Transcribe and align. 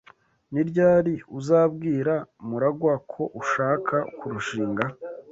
Ni 0.51 0.61
ryari 0.69 1.13
uzabwira 1.39 2.13
MuragwA 2.47 2.93
ko 3.11 3.23
ushaka 3.41 3.95
kurushinga? 4.17 4.83